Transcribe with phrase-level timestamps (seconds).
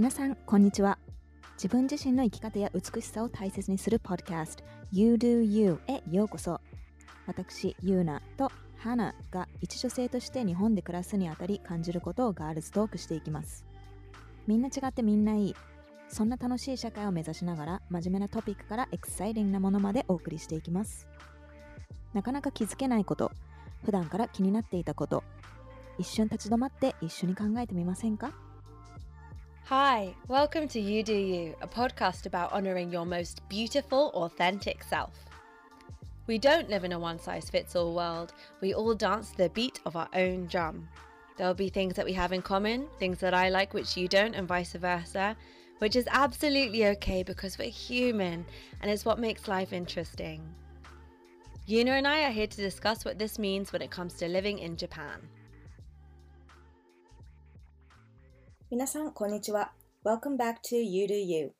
[0.00, 0.98] 皆さん、こんにちは。
[1.56, 6.58] 自分自身の生き方や美しさを大切にするポッドキャスト You Do You へようこそ。
[7.26, 13.66] 私、ユーナとハナが一女性として日本で暮らすにあたり感じることをガールズトークしていきます。
[14.46, 15.56] みんな違ってみんないい。
[16.08, 21.06] そんな楽しい社会を目指しながら真面目なトピックからエクサイティングなものまでお送りしていきます。
[22.14, 23.32] なかなか気づけないこと、
[23.84, 25.24] 普段から気になっていたこと、
[25.98, 28.32] 一瞬立ち止まって一緒に考えてみませんか？
[29.70, 35.12] Hi, welcome to You Do You, a podcast about honoring your most beautiful, authentic self.
[36.26, 39.48] We don't live in a one size fits all world, we all dance to the
[39.50, 40.88] beat of our own drum.
[41.36, 44.34] There'll be things that we have in common, things that I like which you don't,
[44.34, 45.36] and vice versa,
[45.78, 48.44] which is absolutely okay because we're human
[48.82, 50.42] and it's what makes life interesting.
[51.68, 54.58] Yuna and I are here to discuss what this means when it comes to living
[54.58, 55.28] in Japan.
[58.70, 59.72] 皆さん、こんにちは。
[60.04, 61.54] Welcome back to You Do You。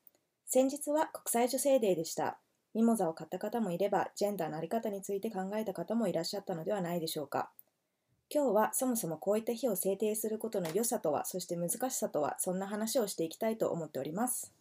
[0.46, 2.38] 先日は国際女性デーでした。
[2.72, 7.50] ミモザを買った方もいれば、ジェンダーのあり方について考えた方もいらっしゃったのではないでしょうか。
[8.32, 14.54] 今日はそもそもこういった日を制定することの良さとは、そして難しさとは、そんな話をしていきたいと思っております。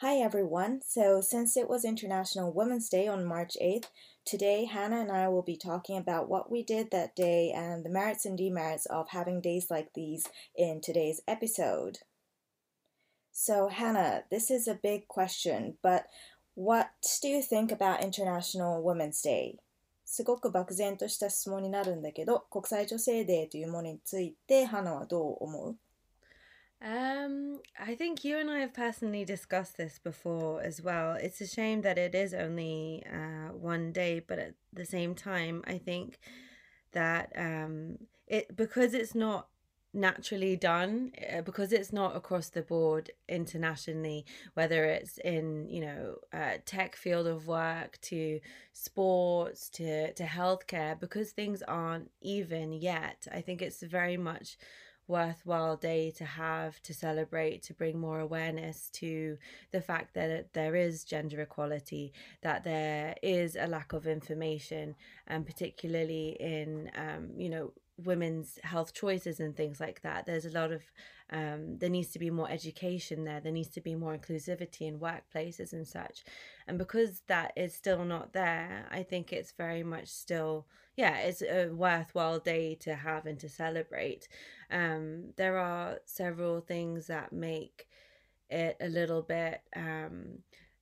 [0.00, 0.80] Hi everyone.
[0.82, 3.90] So, since it was International Women's Day on March 8th,
[4.24, 7.90] today Hannah and I will be talking about what we did that day and the
[7.90, 11.98] merits and demerits of having days like these in today's episode.
[13.30, 16.06] So, Hannah, this is a big question, but
[16.54, 19.58] what do you think about International Women's Day?
[20.06, 25.76] すごく漠然とした質問になるんだけど、国際女性デーというものについて、花はどう思う
[26.85, 31.13] um, I think you and I have personally discussed this before as well.
[31.13, 35.63] It's a shame that it is only uh, one day, but at the same time,
[35.65, 36.19] I think
[36.91, 39.47] that um, it because it's not
[39.93, 46.15] naturally done uh, because it's not across the board internationally whether it's in you know
[46.33, 48.39] uh, tech field of work to
[48.73, 54.57] sports to to healthcare because things aren't even yet i think it's very much
[55.07, 59.37] worthwhile day to have to celebrate to bring more awareness to
[59.71, 62.11] the fact that there is gender equality
[62.41, 64.95] that there is a lack of information
[65.27, 67.71] and particularly in um, you know
[68.03, 70.25] women's health choices and things like that.
[70.25, 70.83] There's a lot of
[71.31, 73.39] um, there needs to be more education there.
[73.39, 76.23] There needs to be more inclusivity in workplaces and such.
[76.67, 80.65] And because that is still not there i think it's very much still
[80.95, 84.27] yeah it's a worthwhile day to have and to celebrate
[84.71, 87.87] um, there are several things that make
[88.49, 90.39] it a little bit um,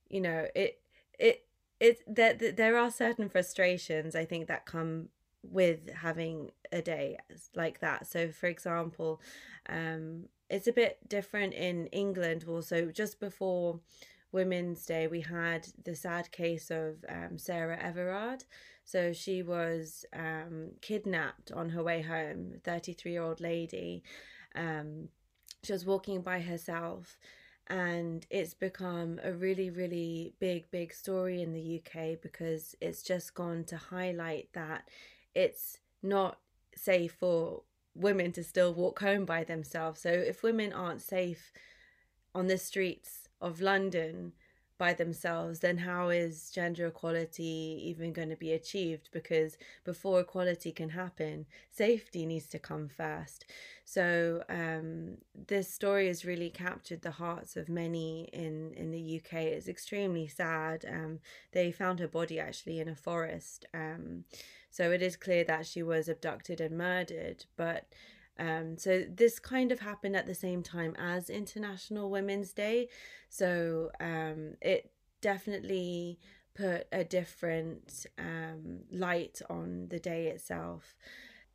[0.08, 0.80] you know it
[1.18, 1.46] it
[1.80, 5.08] it that there are certain frustrations i think that come
[5.42, 7.18] with having a day
[7.54, 8.06] like that.
[8.06, 9.20] So for example
[9.68, 13.80] um it's a bit different in england also just before
[14.34, 18.44] women's day we had the sad case of um, sarah everard
[18.84, 24.02] so she was um, kidnapped on her way home 33 year old lady
[24.54, 25.08] um,
[25.62, 27.16] she was walking by herself
[27.68, 33.34] and it's become a really really big big story in the uk because it's just
[33.34, 34.86] gone to highlight that
[35.34, 36.38] it's not
[36.76, 37.62] safe for
[37.94, 40.00] women to still walk home by themselves.
[40.00, 41.52] So if women aren't safe
[42.34, 44.32] on the streets of London
[44.76, 49.08] by themselves, then how is gender equality even going to be achieved?
[49.12, 53.44] Because before equality can happen, safety needs to come first.
[53.84, 59.34] So um, this story has really captured the hearts of many in in the UK.
[59.54, 60.84] It's extremely sad.
[60.88, 61.20] Um,
[61.52, 63.66] they found her body actually in a forest.
[63.72, 64.24] Um,
[64.70, 67.86] so it is clear that she was abducted and murdered, but.
[68.37, 72.87] Um, so this kind of happened at the same time as International Women's Day.
[73.29, 76.19] So um, it definitely
[76.55, 80.95] put a different um, light on the day itself.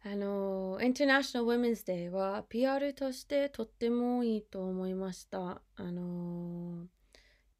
[0.06, 5.62] あの、International Women's Day は PR としてとってもいいと思いました。
[5.76, 6.86] あの、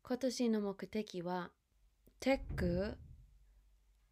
[0.03, 1.51] 今年の目的は、
[2.21, 2.99] テック、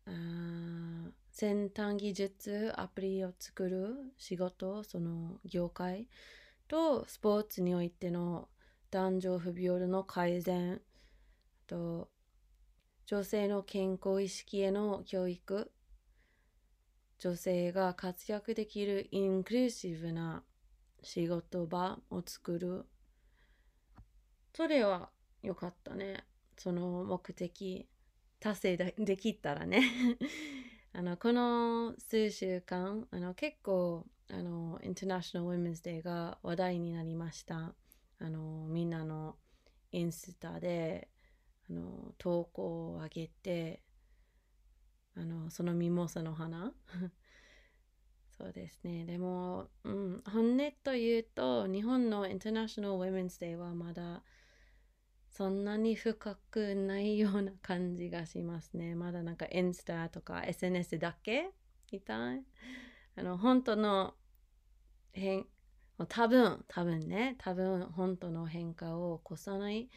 [0.07, 0.96] あー
[1.40, 6.08] 先端技術アプリを作る仕事その業界
[6.68, 8.48] とスポーツにおいての
[8.90, 10.82] 男女不平等の改善
[11.68, 12.10] と
[13.06, 15.72] 女性の健康意識への教育
[17.20, 20.42] 女性が活躍できるインクルーシブな
[21.04, 22.88] 仕事場を作る。
[24.56, 25.12] それは
[25.44, 26.26] 良かったね。
[26.58, 27.88] その目的
[28.40, 29.84] 達成でできたらね。
[30.98, 37.76] あのこの数週間あの結構あの International Women's Day が話題になりました。
[38.18, 39.36] あのみんなの
[39.92, 41.08] インスタで
[41.70, 43.84] あの投稿を上げて
[45.16, 46.74] あのそのミモサの花。
[48.36, 49.06] そうですね。
[49.06, 54.24] でも、うん、本音というと日本のインターナショナル・ウェメンズ・デーはまだ
[55.38, 58.96] そんなに深くないような感じがしますね。
[58.98, 61.52] まだなんかインスタとか SNS だけ
[61.92, 62.44] みたい。
[63.16, 64.16] あの本当の
[65.14, 65.46] 変
[66.10, 67.36] 多分多分ね。
[67.38, 69.92] 多分本当の変化を起こさない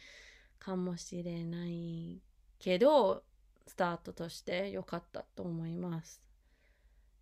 [0.59, 2.21] かもしれない
[2.59, 3.23] けど
[3.65, 6.21] スタートとして良かったと思います。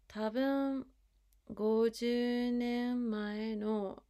[0.10, 0.86] 多分
[1.54, 4.04] 50年前の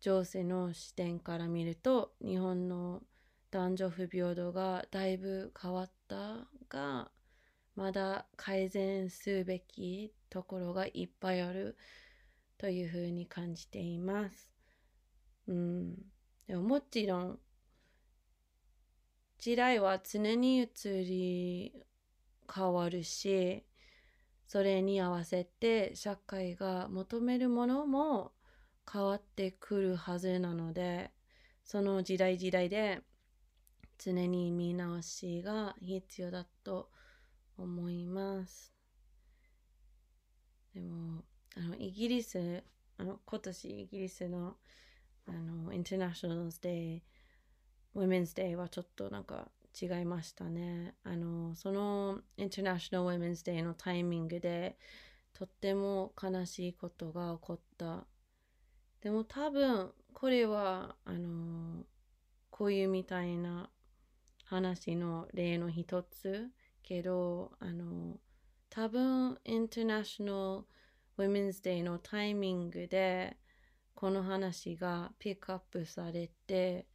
[0.00, 3.02] 情勢の視点から見ると日本の
[3.50, 7.10] 男女不平等がだいぶ変わったが
[7.74, 11.76] まだ改善すべきところがいっぱいある
[12.58, 14.50] というふうに感じています。
[15.46, 15.94] うん。
[16.46, 17.38] でももちろん
[19.38, 21.72] 時代は常に移り
[22.52, 23.64] 変わるし
[24.46, 28.32] それに合わせて社会が求めるものも
[28.90, 31.10] 変わってくるはずなので
[31.64, 33.02] その時代時代で
[33.98, 36.90] 常に見直しが必要だと
[37.56, 38.72] 思います。
[40.74, 41.24] でも
[41.56, 42.62] あのイギリス
[42.98, 44.56] あの今年イギリスの
[45.26, 47.00] あのインターナショナルズデー
[47.94, 49.48] ウィメンズデーはちょっとなんか
[49.80, 50.94] 違いましたね。
[51.02, 54.78] あのそのインターナショナルウィメンズデーのタイミングで
[55.32, 58.06] とっても悲しいことが起こった。
[59.02, 61.84] でも多分これはあの
[62.50, 63.70] こういうみたいな
[64.44, 66.48] 話の例の一つ
[66.82, 68.16] けどあの
[68.70, 73.36] 多分インターナショナル Women's Day のタイミングで
[73.94, 76.86] この話がピックアップされて、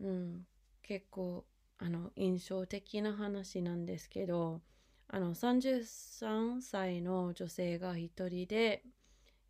[0.00, 0.46] うん、
[0.82, 1.44] 結構
[1.78, 4.62] あの印象的な話なんですけど
[5.08, 8.82] あの33歳の女性が一人で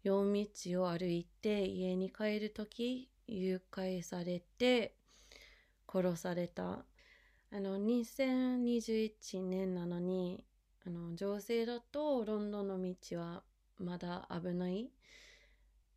[0.07, 4.95] 夜道を歩いて家に帰る時誘拐されて
[5.93, 6.85] 殺された。
[7.51, 10.45] あの2021年なのに
[10.87, 13.43] あの情勢だとロンドンの道は
[13.79, 14.93] まだ危ない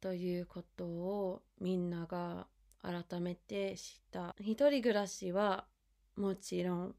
[0.01, 2.47] ということをみんなが
[2.81, 4.35] 改めて知った。
[4.39, 5.67] 一人暮らしは
[6.15, 6.95] もちろん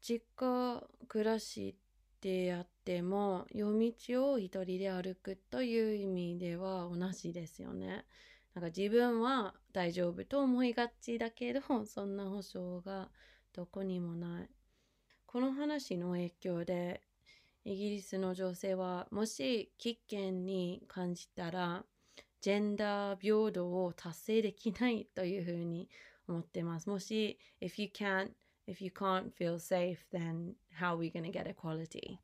[0.00, 1.76] 実家暮らし
[2.20, 8.06] であっても夜道を一人で歩くという意味では同じですよね。
[8.54, 13.10] なんか自分は大丈夫と思いがちだけど そんな保証が
[13.52, 14.50] どこにもない。
[15.26, 17.02] この話の影響で
[17.64, 21.84] イギリスの女性はもし危険に感じたら
[22.40, 25.90] ジェンダー平等を達成できないというふうに
[26.28, 26.88] 思ってます。
[26.88, 28.30] もし if you can't
[28.68, 32.20] if you can't feel safe then how are we going to get equality?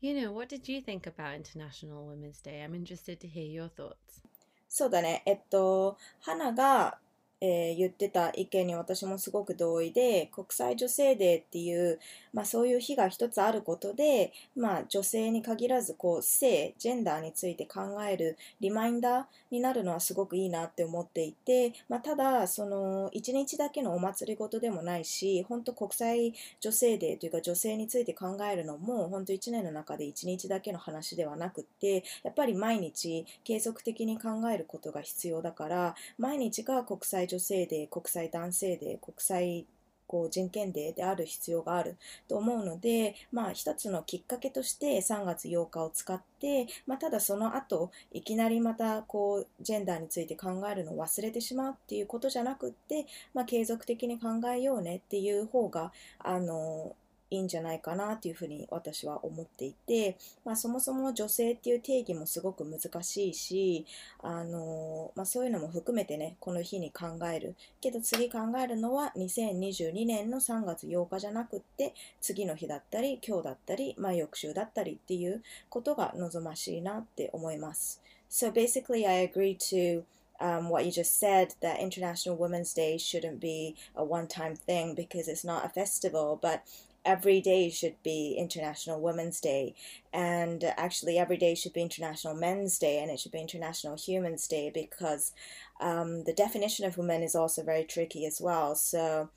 [0.00, 2.62] You know, what did you think about International Women's Day?
[2.62, 4.22] I'm interested to hear your thoughts.
[4.68, 5.22] そうだね。
[5.26, 6.98] えっと、花が
[7.41, 11.99] えー、言ってた意見に私もすごく同意で国際女性デーっていう、
[12.33, 39.65] まあ、そういう日が一つあることで、まあ、女性に限らずこう性ジェンダーについて考えるリマインダーになるのはすごくいいなって思っていて、まあ、ただその1日だけのお祭りごとでもないし本当国際女性デーというか女性について考えるのも本当1年の中で1日だけの話ではなくってやっぱり毎日継続的に考えることが必要だから毎日が国際女性デー、国際男性デー、国際
[40.05, 41.95] こう人権デーである必要がある
[42.27, 56.93] と思うので、まあ、一つのきっかけとして3月8日を使って、まあ、ただその後いきなりまたこうジェンダーについて考えるのを忘れてしまうっていうことじゃなくって、まあ、継続的に考えようねっていう方があの
[57.31, 63.85] いいんじゃないかなというふうに私は思っていて、まあ、そもそも女性っていう定義もすごく難しいし、
[64.21, 78.01] あのまあ、そういうのも含めてねこの日に考えるけど次考えるのは2022年の3月8日じゃなくって次の日だったり今日だったり、まあ、翌週だったりっていうことが望ましいなって思います。
[78.29, 80.03] So basically I agree to
[80.41, 84.95] um, what you just said that International Women's Day shouldn't be a one time thing
[84.95, 86.63] because it's not a festival, but
[87.05, 89.75] every day should be International Women's Day,
[90.13, 94.47] and actually every day should be International Men's Day, and it should be International Humans
[94.47, 95.33] Day because
[95.79, 98.75] um, the definition of women is also very tricky as well.
[98.75, 99.29] So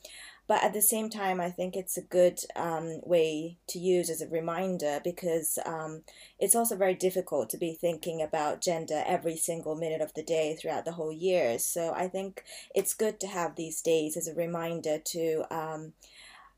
[0.47, 4.21] but at the same time, I think it's a good um, way to use as
[4.21, 6.03] a reminder because um,
[6.39, 10.55] it's also very difficult to be thinking about gender every single minute of the day
[10.55, 11.59] throughout the whole year.
[11.59, 12.45] So I think
[12.75, 15.95] it's good to have these days as a reminder to, um,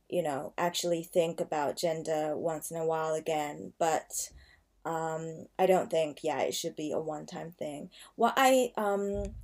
[0.08, 3.72] you know, actually think about gender once in a while again.
[3.78, 4.30] But
[4.84, 7.90] um, I don't think, yeah, it should be a one time thing.
[8.14, 9.34] What I um,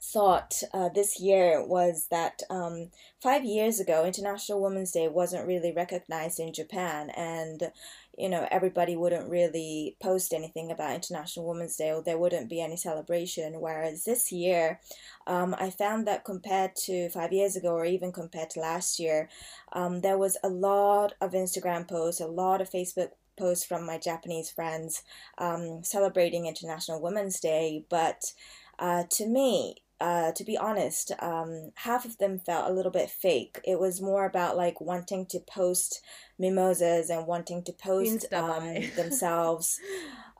[0.00, 2.90] thought uh, this year was that um,
[3.22, 7.72] five years ago, International Women's Day wasn't really recognized in Japan, and
[8.16, 12.60] you know everybody wouldn't really post anything about International Women's Day, or there wouldn't be
[12.60, 13.60] any celebration.
[13.60, 14.80] Whereas this year,
[15.26, 19.28] um, I found that compared to five years ago, or even compared to last year,
[19.72, 23.98] um, there was a lot of Instagram posts, a lot of Facebook posts from my
[23.98, 25.02] Japanese friends
[25.38, 28.32] um, celebrating International Women's Day, but
[28.78, 33.10] uh, to me, uh, to be honest, um, half of them felt a little bit
[33.10, 33.60] fake.
[33.64, 36.02] It was more about like wanting to post
[36.38, 39.80] mimosas and wanting to post um, themselves,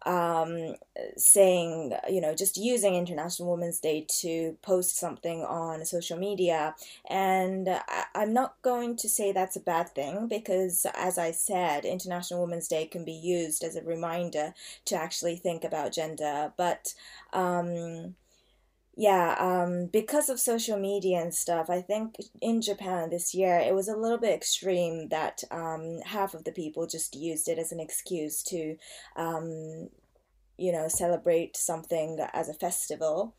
[0.07, 0.75] um,
[1.17, 6.75] saying, you know, just using International Women's Day to post something on social media.
[7.09, 11.85] And I- I'm not going to say that's a bad thing because, as I said,
[11.85, 14.53] International Women's Day can be used as a reminder
[14.87, 16.53] to actually think about gender.
[16.57, 16.93] But,
[17.33, 18.15] um,
[18.97, 23.75] yeah, um, because of social media and stuff, I think in Japan this year it
[23.75, 27.73] was a little bit extreme that um, half of the people just used it as
[27.73, 28.77] an excuse to,
[29.17, 29.89] um,
[30.57, 33.35] you know, celebrate something as a festival.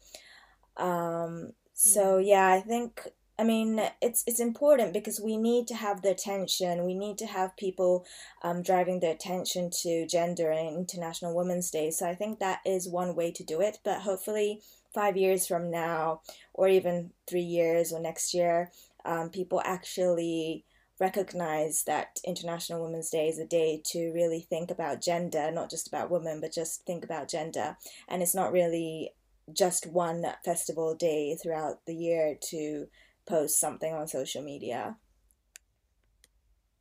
[0.76, 3.08] Um, so yeah, I think
[3.40, 6.86] I mean it's it's important because we need to have the attention.
[6.86, 8.06] We need to have people
[8.44, 11.92] um, driving the attention to gender and International Women's Day.
[11.92, 13.80] So I think that is one way to do it.
[13.86, 14.62] But hopefully
[14.96, 16.22] five years from now,
[16.54, 18.72] or even three years or next year,
[19.04, 20.66] um, people actually
[21.00, 25.88] recognize that International Women's Day is a day to really think about gender, not just
[25.88, 27.78] about women, but just think about gender.
[28.08, 29.12] And it's not really
[29.54, 32.88] just one festival day throughout the year to
[33.28, 34.96] post something on social media.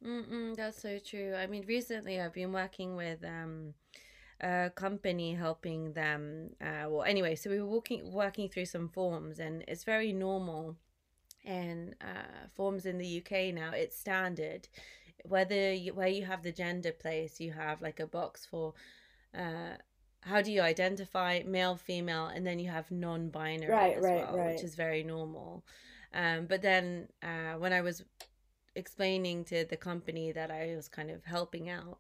[0.05, 1.35] Mm-mm, that's so true.
[1.35, 3.75] I mean, recently I've been working with um,
[4.45, 6.51] a company helping them.
[6.61, 10.77] Uh, well, anyway, so we were working working through some forms, and it's very normal.
[11.47, 14.69] And uh, forms in the UK now, it's standard.
[15.25, 18.75] Whether you, where you have the gender place, you have like a box for
[19.37, 19.77] uh,
[20.21, 24.39] how do you identify male, female, and then you have non-binary Right, as right, well,
[24.39, 24.55] right.
[24.55, 25.65] which is very normal.
[26.15, 28.05] Um, but then uh, when I was
[28.75, 31.99] explaining to the company that I was kind of helping out,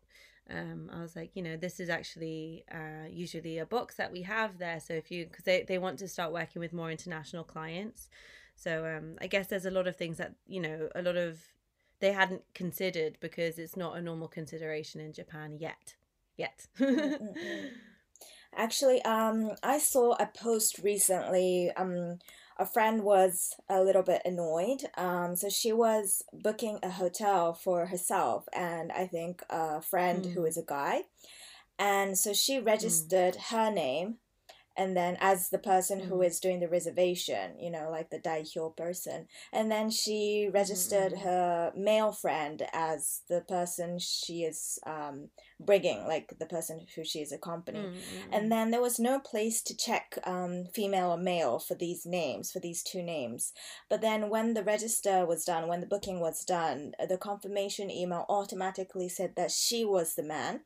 [0.51, 4.23] um, I was like, you know, this is actually uh, usually a box that we
[4.23, 4.79] have there.
[4.81, 8.09] So if you, because they, they want to start working with more international clients.
[8.57, 11.39] So um, I guess there's a lot of things that, you know, a lot of
[12.01, 15.95] they hadn't considered because it's not a normal consideration in Japan yet.
[16.37, 16.67] Yet.
[18.57, 21.71] Actually, um, I saw a post recently.
[21.77, 22.19] Um,
[22.59, 24.83] a friend was a little bit annoyed.
[24.97, 30.41] Um, so she was booking a hotel for herself and I think a friend who
[30.43, 30.49] Mm.
[30.49, 31.03] is a guy.
[31.79, 32.67] And so she Mm.
[32.67, 34.19] registered her name
[34.77, 36.27] and then as the person who Mm.
[36.27, 39.29] is doing the reservation, you know, like the daihyo person.
[39.53, 41.25] And then she registered Mm-hmm.
[41.25, 47.21] her male friend as the person she is um, bringing, like the person who she
[47.21, 47.87] is accompanying.
[47.87, 52.05] Mm, And then there was no place to check um, female or male for these
[52.07, 53.53] names, for these two names.
[53.89, 58.27] But then when the register was done, when the booking was done, the confirmation email
[58.29, 60.63] automatically said that she was the man.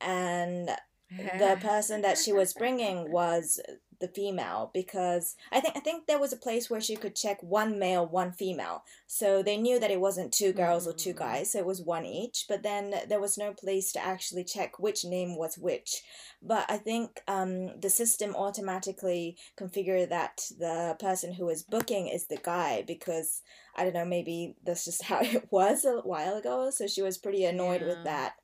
[0.00, 0.70] And
[1.10, 3.60] the person that she was bringing was
[4.00, 7.42] the female because I think I think there was a place where she could check
[7.42, 8.84] one male, one female.
[9.08, 11.16] So they knew that it wasn't two girls or two Mm.
[11.16, 12.46] guys, so it was one each.
[12.48, 16.02] But then there was no place to actually check which name was which.
[16.40, 22.26] But I think um, the system automatically configured that the person who was booking is
[22.26, 23.42] the guy because
[23.74, 26.70] I don't know, maybe that's just how it was a while ago.
[26.70, 28.34] So she was pretty annoyed with that.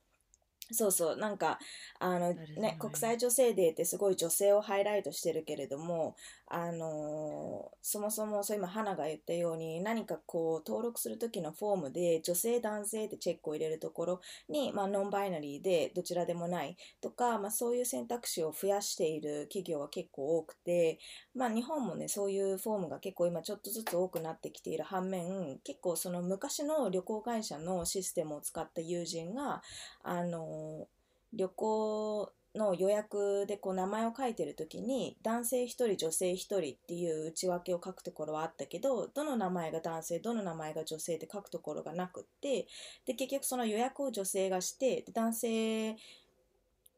[0.71, 1.59] そうそうなんか
[1.99, 2.79] あのね annoying.
[2.79, 6.17] 国際女性デーってすごい女性をハイライトしてるけれども
[6.57, 21.01] あのそもそもそう今花が言ったように何かこう登録する時のフォームで女性男性ってチェックを入れるところに、まあ、ノンバイナリーでどちらでもないとか、まあ、そういう選択肢を増やしている企業は結構多くて、
[21.35, 29.61] まあ、日本もねそういうフォームが結構今ちょっとずつ多くなってきている反面結構その昔の旅行会社のシステムを使った友人が
[30.05, 30.87] あの
[31.33, 42.67] 旅行の予約でこう名前を書いてる時に男性1人女性1人っていう内訳を書くところはあったけどどの名前が男性どの名前が女性って書くところがなくって
[43.07, 45.97] で結局その予約を女性がしてで男性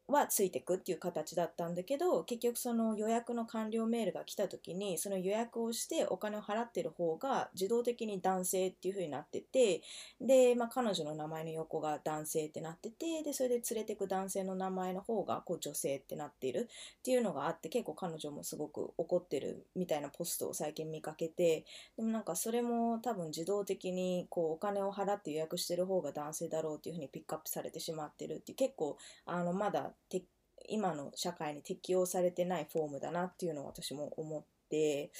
[0.07, 9.81] はついてくっていう形だったんだけど結局その予約の完了メールが来た時にその予約をしてお金を払ってる方が自動的に男性っていう風になってて
[10.21, 21.65] で、まあ、彼女の名前の横が男性ってなっててでそれで連れてく男性の名前の方がこう女性ってなっているっていうのがあって結構彼女もすごく怒ってるみたいなポストを最近見かけて
[21.97, 30.23] でもなんかそれも多分自動的にこうお金を払って予約してる方が男性だろうっていう風にピックアップされてしまってるっていう結構あのまだて
[30.69, 35.11] 今の社会に適用されてないフォームだなっていうのを私も思って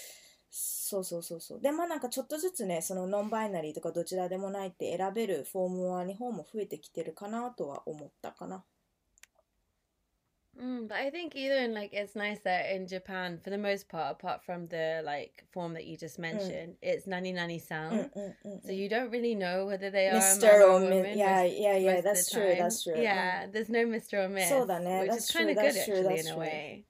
[0.50, 8.64] そうそうそうそうでまあなんかちょっとずつねそのノンバイナリーとかどちらでもないって選べるフォームは日本も増えてきてるかなとは思ったかな。
[10.62, 14.44] Mm, but I think even like it's nice that in Japan, for the most part, apart
[14.44, 16.22] from the like form that you just mm.
[16.22, 16.78] mentioned, mm.
[16.82, 17.92] it's nani nani san.
[17.92, 20.54] Mm, mm, mm so you don't really know whether they are Mr.
[20.54, 21.18] or, or woman.
[21.18, 22.02] Yeah, yeah, yeah.
[22.02, 22.48] That's true.
[22.48, 22.58] Time.
[22.58, 22.96] That's true.
[22.98, 24.26] Yeah, there's no Mr.
[24.26, 24.50] or Miss.
[24.50, 26.40] So which is kind of good true, actually in a true.
[26.40, 26.86] way.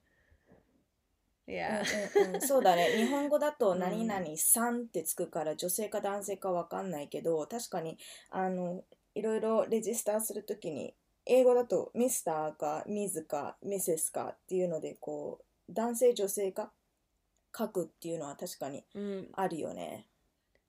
[1.46, 1.82] Yeah.
[2.14, 7.96] うんうんうん、そうだね日本語だと「何々さん」ってつくから女性か男性か分かんないけど確かに
[8.28, 8.84] あの
[9.14, 10.94] いろいろレジスターするときに
[11.27, 16.71] 英語だとミスターかミズかミセスかっていうのでこう男性女性か
[17.57, 18.83] 書くっていうのは確かに
[19.33, 20.07] あるよね。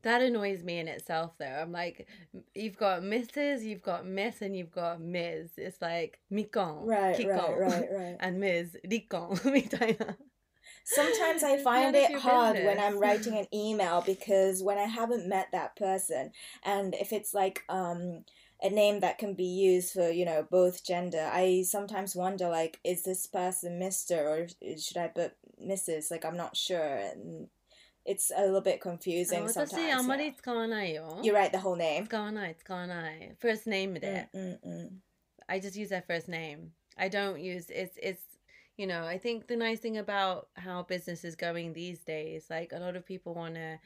[0.03, 1.47] That annoys me in itself, though.
[1.47, 2.07] I'm like,
[2.55, 5.53] you've got Mrs., you've got Miss, and you've got Ms.
[5.57, 8.17] It's like Mikon, right, Kikon, right, right, right.
[8.21, 8.79] and Ms.
[8.87, 10.15] Rikon, みたいな。
[10.85, 12.67] Sometimes I find it hard business.
[12.67, 17.33] when I'm writing an email because when I haven't met that person, and if it's
[17.33, 18.25] like, um,
[18.63, 22.79] a name that can be used for you know both gender i sometimes wonder like
[22.85, 24.47] is this person mr or
[24.79, 27.49] should i put mrs like i'm not sure and
[28.07, 29.73] it's a little bit confusing sometimes.
[29.73, 31.21] 私あまり使わないよ。
[31.23, 32.05] You write the whole name?
[32.05, 33.35] 使わない、使わない。
[33.41, 34.29] First name で。
[34.35, 34.91] Mm, mm, mm.
[35.47, 36.73] I just use their first name.
[36.97, 38.21] I don't use it's it's
[38.77, 42.73] you know, I think the nice thing about how business is going these days, like
[42.73, 43.79] a lot of people want to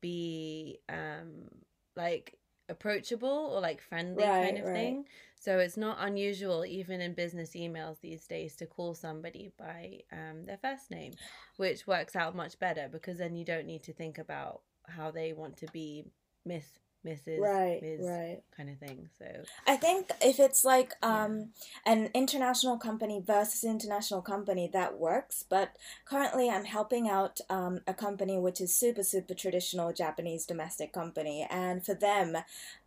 [0.00, 1.48] be um
[1.96, 2.38] like
[2.71, 4.73] approachable or like friendly right, kind of right.
[4.73, 5.05] thing.
[5.39, 10.45] So it's not unusual, even in business emails these days, to call somebody by um,
[10.45, 11.13] their first name,
[11.57, 15.33] which works out much better because then you don't need to think about how they
[15.33, 16.05] want to be
[16.45, 16.65] Miss
[17.05, 17.39] Mrs.
[17.39, 17.99] Right, Ms.
[18.03, 18.41] right.
[18.55, 19.09] kind of thing.
[19.17, 19.25] So
[19.65, 21.51] I think if it's like um
[21.85, 21.93] yeah.
[21.93, 25.43] an international company versus international company, that works.
[25.47, 30.93] But currently, I'm helping out um, a company which is super super traditional Japanese domestic
[30.93, 32.37] company, and for them,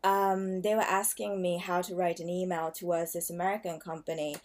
[0.05, 4.37] um, they were asking me how to write an email towards this American company,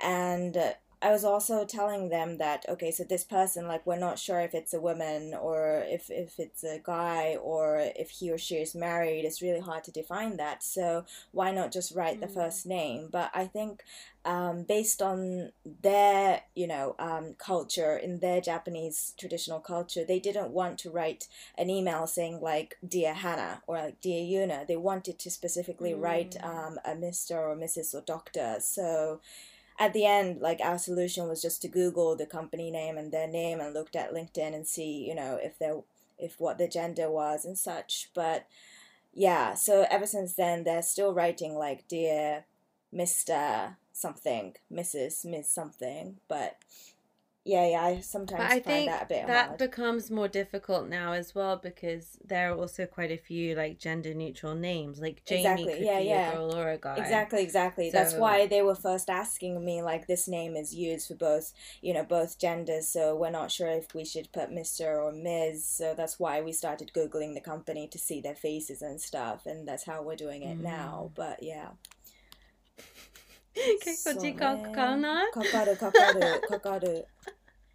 [0.00, 0.56] and.
[0.56, 4.40] Uh, I was also telling them that okay, so this person like we're not sure
[4.40, 8.56] if it's a woman or if if it's a guy or if he or she
[8.56, 9.24] is married.
[9.24, 10.64] It's really hard to define that.
[10.64, 12.20] So why not just write mm.
[12.22, 13.10] the first name?
[13.12, 13.84] But I think
[14.24, 20.50] um, based on their you know um, culture in their Japanese traditional culture, they didn't
[20.50, 24.66] want to write an email saying like dear Hannah or like dear Yuna.
[24.66, 26.02] They wanted to specifically mm.
[26.02, 27.36] write um, a Mr.
[27.36, 27.94] or Mrs.
[27.94, 28.56] or Doctor.
[28.60, 29.20] So
[29.78, 33.28] at the end, like our solution was just to Google the company name and their
[33.28, 35.72] name and looked at LinkedIn and see, you know, if they
[36.18, 38.10] if what the gender was and such.
[38.14, 38.46] But
[39.14, 42.44] yeah, so ever since then, they're still writing like dear
[42.92, 45.24] Mister something, Mrs.
[45.24, 46.56] Miss something, but
[47.47, 49.57] yeah, yeah, I sometimes but I think that, that hard.
[49.57, 54.13] becomes more difficult now as well because there are also quite a few like gender
[54.13, 55.73] neutral names, like Jamie exactly.
[55.73, 56.31] could yeah, be yeah.
[56.31, 56.95] a girl or a guy.
[56.95, 57.91] Exactly, exactly.
[57.91, 61.51] So, that's why they were first asking me like this name is used for both,
[61.81, 62.87] you know, both genders.
[62.87, 65.65] So we're not sure if we should put Mister or Ms.
[65.65, 69.67] So that's why we started googling the company to see their faces and stuff, and
[69.67, 70.63] that's how we're doing it mm.
[70.63, 71.11] now.
[71.13, 71.71] But yeah.
[73.55, 77.05] 結 構時間かからない、かかるかかるかかる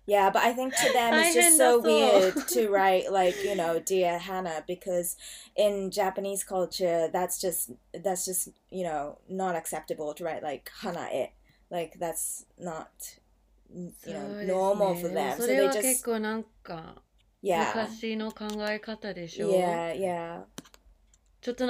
[0.06, 3.80] Yeah, but I think to them it's just so weird to write like, you know,
[3.80, 5.16] dear Hannah because
[5.56, 11.08] in Japanese culture that's just that's just, you know, not acceptable to write like hana
[11.14, 11.28] e.
[11.70, 12.92] Like that's not
[13.74, 15.40] you know, normal for them.
[15.40, 16.04] So they just
[17.42, 17.72] Yeah.
[19.52, 20.42] Yeah, yeah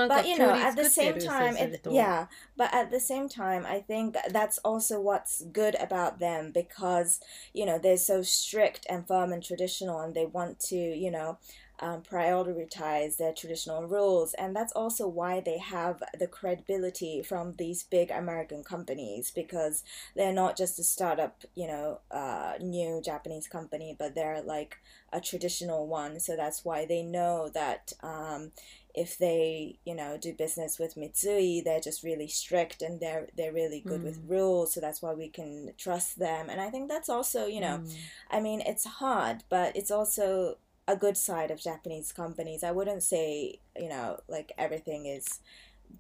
[0.07, 1.57] but you know at the same time
[1.89, 2.27] yeah.
[2.55, 7.19] But at the same time i think that's also what's good about them because
[7.53, 11.38] you know they're so strict and firm and traditional and they want to you know
[11.79, 14.33] um, prioritize their traditional rules.
[14.36, 19.83] And that's also why they have the credibility from these big american companies because
[20.15, 24.77] they're not just a startup you know uh, new japanese company but they're like
[25.13, 26.19] a traditional one.
[26.19, 28.51] So that's why they know that um,
[28.94, 33.52] if they you know do business with Mitsui they're just really strict and they're they're
[33.52, 34.31] really good with Mm.
[34.31, 37.76] rules so that's why we can trust them and I think that's also you know
[37.76, 37.88] うん
[38.31, 43.02] I mean it's hard but it's also a good side of Japanese companies I wouldn't
[43.02, 45.40] say you know like everything is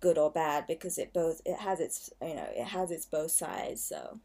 [0.00, 3.30] good or bad because it both it has its you know it has its both
[3.30, 4.18] sides so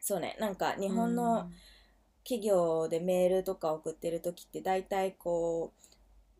[0.00, 1.50] そうねなんか日本の
[2.24, 5.85] 企業でメールとか送ってる時って大体こう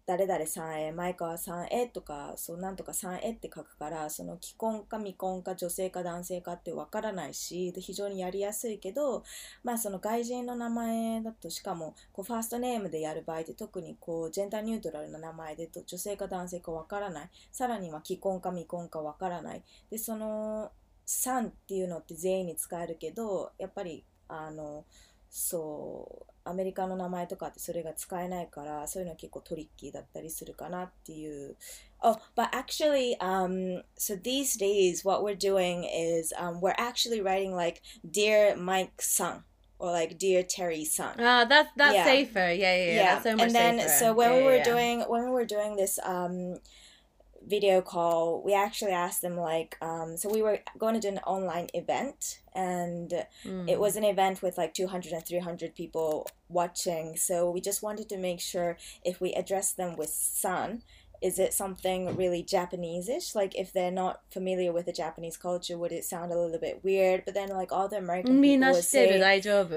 [0.08, 9.24] 誰々さんへ前川さんへとかそうなんとかさんへって書くからその既婚か未婚か女性か男性かってわからないし非常にやりやすいけど
[9.66, 17.30] まあその外人の名前だとしかもこうファーストネームでやる場合って特にこうジェンダーニュートラルな名前でと女性か男性かわからない。
[17.52, 19.64] さらには既婚か未婚かわからない。
[19.90, 20.72] でその
[21.06, 24.86] 「さん」っていうのって全員に使えるけどやっぱりあの
[25.30, 31.56] そうアメリカの名前とかってそれが使えないからそういうの結構トリッキーだったりするかなっていう
[32.00, 37.56] Oh, but actually, um, so these days what we're doing is um, we're actually writing
[37.56, 39.44] like Dear Mike San
[39.80, 41.16] or like Dear Terry San.
[41.20, 42.06] Ah, that's that's yeah.
[42.06, 42.52] safer.
[42.52, 42.94] Yeah, yeah, yeah.
[42.94, 43.22] yeah.
[43.22, 43.90] so much and then safer.
[43.90, 46.60] so when yeah, we were doing when we were doing this um
[47.48, 51.20] video call we actually asked them like um so we were going to do an
[51.20, 53.14] online event and
[53.46, 53.70] Mm.
[53.70, 58.10] it was an event with like 200 and 300 people watching so we just wanted
[58.10, 60.82] to make sure if we address them with san
[61.22, 63.36] is it something really Japanese-ish?
[63.36, 66.84] Like if they're not familiar with the Japanese culture, would it sound a little bit
[66.84, 67.24] weird?
[67.26, 69.18] But then like all the American mm, people would say,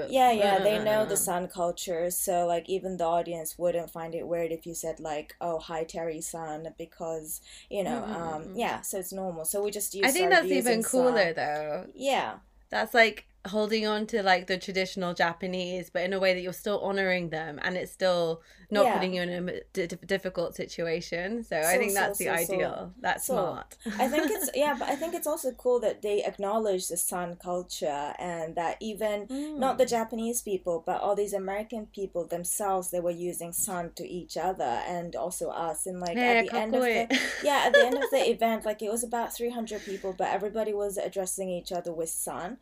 [0.09, 4.27] yeah, yeah, they know the San culture, so like even the audience wouldn't find it
[4.27, 8.59] weird if you said like, oh, hi Terry San, because you know, mm-hmm, um, mm-hmm.
[8.59, 9.45] yeah, so it's normal.
[9.45, 10.05] So we just use.
[10.05, 11.35] I think that's even cooler san.
[11.35, 11.85] though.
[11.95, 12.35] Yeah,
[12.69, 16.53] that's like holding on to like the traditional Japanese, but in a way that you're
[16.53, 18.93] still honoring them and it's still not yeah.
[18.93, 21.43] putting you in a d- difficult situation.
[21.43, 22.93] So, so, I think that's so, the so, ideal.
[22.99, 23.77] That's smart.
[23.97, 27.35] I think it's yeah, but I think it's also cool that they acknowledge the san
[27.35, 29.57] culture and that even mm.
[29.57, 34.07] not the Japanese people, but all these American people themselves, they were using san to
[34.07, 35.85] each other and also us.
[35.85, 38.81] And like at the end of the yeah, at the end of the event, like
[38.81, 42.57] it was about three hundred people, but everybody was addressing each other with san.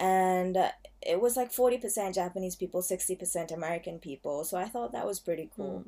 [0.00, 0.56] And
[1.02, 4.44] it was like 40% Japanese people, 60% American people.
[4.44, 5.84] So I thought that was pretty cool.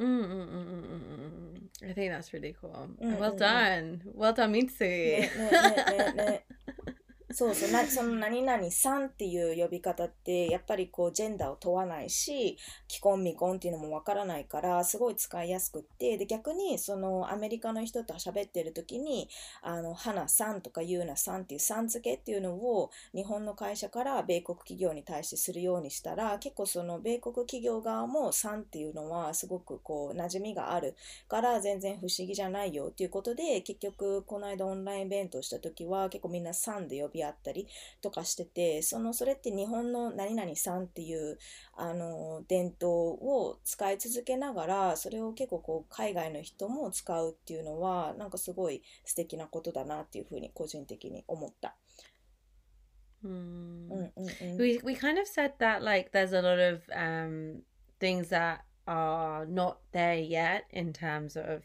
[0.00, 1.90] Mm, mm, mm, mm, mm, mm.
[1.90, 2.90] I think that's really cool.
[2.98, 3.38] Well mm, mm.
[3.38, 4.02] done.
[4.04, 6.40] Well done, Mitsui.
[7.36, 12.56] そうそうなその何々さんっていう呼び方ってやっぱりこうジェンダーを問わないし
[12.88, 19.28] 既婚未婚っていうのもわからないからすごい使いやすくってで逆にそのアメリカの人と喋ってる時に
[19.62, 30.94] あの花さんとかゆうなさんっていうさん付けっていうのを日本の会社から米国企業に対してするようにしたら結構その米国企業側もさんっていうのはすごくこう馴染みがある
[31.26, 37.66] から全然不思議じゃないよっていうことで結局この間オンラインイベントをした時は結構みんな「さん」で呼び合ったり
[38.00, 41.38] とかしててそのそれって日本の「何々さん」っていう
[41.74, 51.76] あの伝統を使い続けながらそれを結構こう海外の人も使うっていうのはなんかすごい素敵なことだなっていうふうに個人的に思った。
[53.24, 53.88] Mm.
[53.90, 54.58] うんうんうん。
[54.58, 57.62] we we kind of said that like there's a lot of um
[57.98, 61.62] things that are not there yet in terms of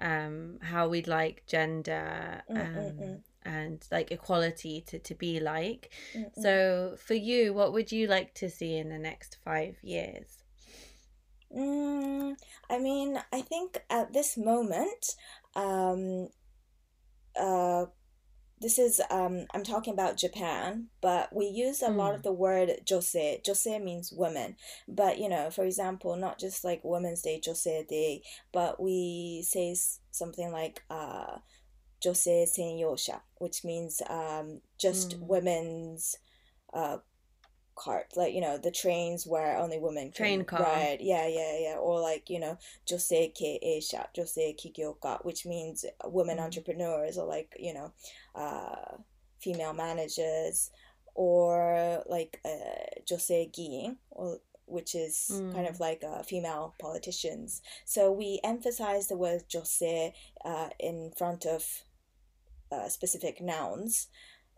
[0.00, 3.20] um how we'd like gender Mm, um, mm, mm.
[3.44, 5.90] and like equality to, to be like.
[6.14, 6.40] Mm-hmm.
[6.40, 10.44] So, for you, what would you like to see in the next five years?
[11.56, 12.36] Mm,
[12.68, 15.16] I mean, I think at this moment,
[15.56, 16.28] um,
[17.38, 17.86] uh,
[18.60, 21.96] this is um, I'm talking about Japan, but we use a mm.
[21.96, 22.24] lot of mm.
[22.24, 23.40] the word jose.
[23.46, 28.22] Jose means woman, but you know, for example, not just like Women's Day, Jose Day,
[28.52, 29.74] but we say
[30.10, 31.38] something like uh,
[32.04, 35.28] jose senyosha, which means um, just Mm.
[35.28, 36.16] women's
[36.72, 36.98] uh,
[37.76, 40.60] cart, like you know, the trains where only women can Train car.
[40.62, 40.98] ride.
[41.00, 41.76] Yeah, yeah, yeah.
[41.76, 42.58] Or like you know,
[42.88, 46.44] jose keisha, jose kigyoka, which means women Mm.
[46.44, 47.92] entrepreneurs or like you know,
[48.34, 48.96] uh,
[49.40, 50.70] female managers,
[51.14, 55.52] or like uh, jose giin, or which is Mm.
[55.54, 57.62] kind of like uh, female politicians.
[57.84, 61.64] So we emphasize the word "jose" uh, in front of
[62.72, 64.08] uh, specific nouns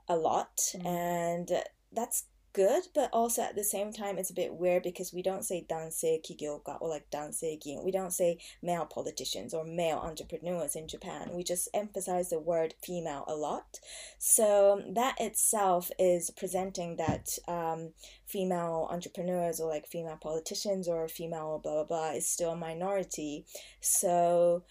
[0.09, 0.87] a lot mm.
[0.87, 1.51] and
[1.93, 5.45] that's good but also at the same time it's a bit weird because we don't
[5.45, 10.77] say dansei kigyoka or like dansei gin we don't say male politicians or male entrepreneurs
[10.77, 11.31] in japan.
[11.33, 13.81] We just emphasize the word female a lot.
[14.19, 17.93] So that itself is presenting that um,
[18.27, 23.47] female entrepreneurs or like female politicians or female blah blah blah is still a minority.
[23.81, 24.65] So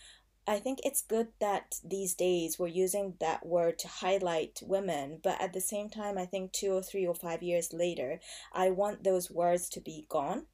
[0.48, 5.40] I think it's good that these days we're using that word to highlight women, but
[5.40, 8.20] at the same time, I think two or three or five years later,
[8.52, 10.48] I want those words to be gone.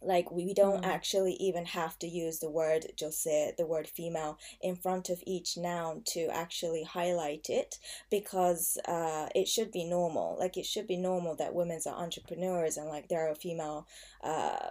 [0.00, 0.86] Like we don't Mm.
[0.86, 5.56] actually even have to use the word 女性, the word female, in front of each
[5.56, 7.78] noun to actually highlight it
[8.10, 10.36] because uh, it should be normal.
[10.38, 13.86] Like it should be normal that women are entrepreneurs and like there are female
[14.24, 14.70] uh,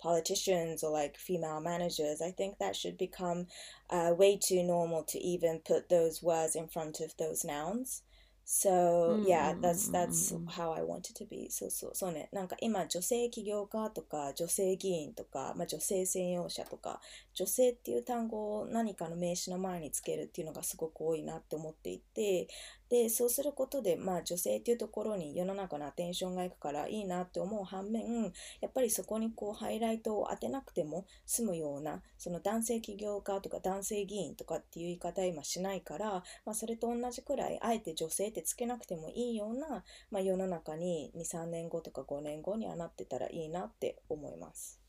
[0.00, 2.20] politicians or like female managers.
[2.22, 3.46] I think that should become
[3.90, 8.02] uh, way too normal to even put those words in front of those nouns.
[8.48, 10.50] So Mm, yeah, mm, that's mm, that's mm, mm.
[10.52, 11.48] how I want it to be.
[11.50, 12.28] そうそうそうね。
[12.32, 17.00] なんか今女性起業家とか女性議員とか、まあ、女性専用者とか
[17.34, 22.46] 女性っていう単語を何かの名詞の前につけるっていうのがすごく多いなって思っていて
[22.91, 44.81] でそうすることで、まあ、女性っていうところに世の中のアテンションがいくからいいなって思う反面やっぱりそこにこうハイライトを当てなくても済むようなその男性起業家とか男性議員とかっていう言い方は今しないから、まあ、それと同じくらいあえて女性ってつけなくてもいいような、まあ、世の中に23年後とか5年後にはなってたらいいなって思います。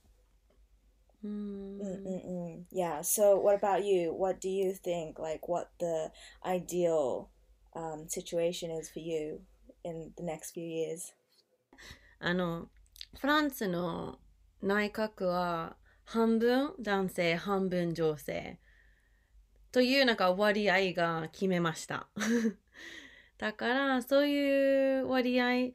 [1.24, 1.28] Mm.
[1.28, 2.66] うんうんうん。
[2.72, 4.10] Yeah, so what about you?
[4.12, 6.10] What do you think, like, what the
[6.44, 7.28] ideal
[7.74, 9.40] um, situation is for you
[9.84, 11.14] in the next few years?
[12.18, 12.68] あの
[13.18, 14.18] フランスの
[14.62, 18.58] 内閣は半分男性半分女性
[19.72, 22.08] というなんか割合が決めました
[23.38, 25.72] だからそういう割合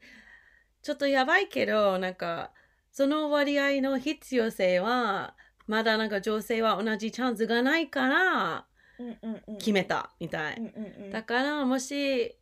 [0.82, 2.52] ちょっとやばいけどなんか
[2.92, 8.67] その割合の必要性はまだなんか女性は同じチャンスがないから。
[9.59, 11.11] 決めたみたいうんうんうん。
[11.11, 11.93] だからもし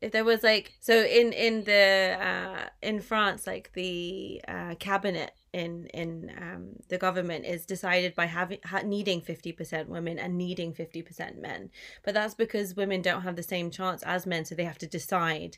[0.02, 5.34] if there was like so in in the uh in France like the uh cabinet
[5.54, 10.74] in in um the government is decided by having ha- needing 50% women and needing
[10.74, 11.70] 50% men
[12.04, 14.88] but that's because women don't have the same chance as men so they have to
[14.88, 15.58] decide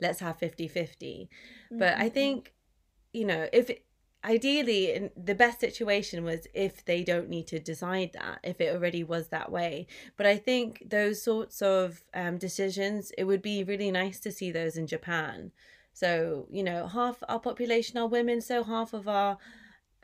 [0.00, 1.28] let's have 50-50
[1.70, 2.52] but I think
[3.12, 3.70] you know if
[4.25, 8.73] ideally in the best situation was if they don't need to decide that if it
[8.73, 9.87] already was that way.
[10.17, 14.51] But I think those sorts of um, decisions it would be really nice to see
[14.51, 15.51] those in Japan.
[15.93, 19.37] So you know half our population are women so half of our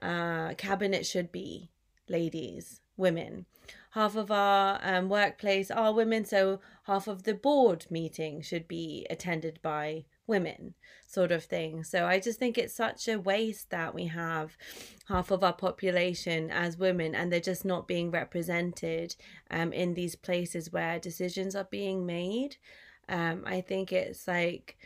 [0.01, 1.71] uh, cabinet should be
[2.07, 3.45] ladies women.
[3.91, 9.05] Half of our um, workplace are women so half of the board meeting should be
[9.09, 10.73] attended by women
[11.05, 11.83] sort of thing.
[11.83, 14.57] So i just think it's such a waste that we have
[15.07, 19.15] half of our population as women and they're just not being represented
[19.51, 22.55] um, in these places where decisions are being made.
[23.09, 24.77] Um, i think it's like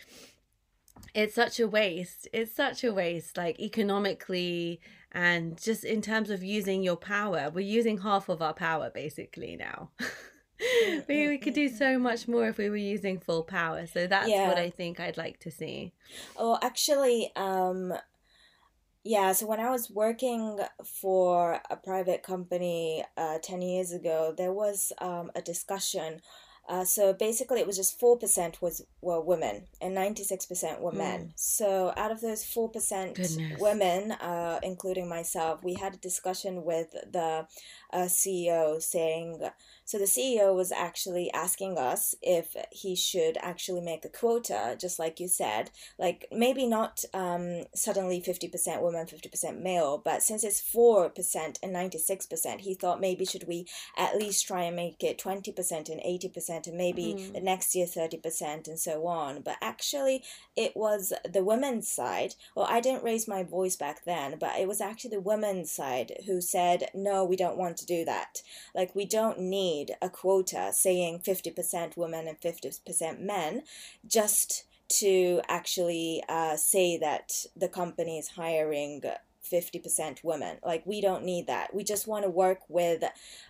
[1.13, 2.27] it's such a waste.
[2.33, 4.81] It's such a waste like economically
[5.11, 7.49] and just in terms of using your power.
[7.53, 9.91] We're using half of our power basically now
[11.09, 14.29] we, we could do so much more if we were using full power so that's
[14.29, 14.47] Yeah.
[14.47, 15.91] what i think i'd like to see
[16.37, 17.93] Oh, actually, um,
[19.03, 19.31] yeah.
[19.33, 24.91] So when I was working for a private company uh, ten years ago, there was
[24.99, 26.21] um, a discussion.
[26.67, 30.81] Uh, so basically, it was just four percent was were women and ninety six percent
[30.81, 31.33] were men.
[31.35, 33.59] So out of those four percent Goodness.
[33.59, 37.47] women, uh, including myself, we had a discussion with the
[37.93, 39.41] uh, CEO saying.
[39.85, 44.97] So the CEO was actually asking us if he should actually make a quota, just
[44.99, 45.69] like you said,
[45.99, 52.59] like maybe not um, suddenly 50% women 50% male but since it's 4% and 96%
[52.61, 53.67] he thought maybe should we
[53.97, 57.33] at least try and make it 20% and 80% and maybe Mhm.
[57.33, 59.41] the next year 30% and so on.
[59.41, 60.23] But actually
[60.55, 62.33] it was the women's side.
[62.55, 66.09] Well i didn't raise my voice back then but it was actually the women's side
[66.25, 68.41] who said no we don't want to do that.
[68.73, 73.63] Like we don't need a quota saying 50% women and 50% men
[74.07, 79.01] just to actually uh, say that the company is hiring
[79.51, 80.57] 50% women.
[80.63, 81.73] Like, we don't need that.
[81.73, 83.03] We just want to work with